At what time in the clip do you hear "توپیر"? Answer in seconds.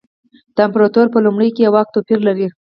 1.95-2.19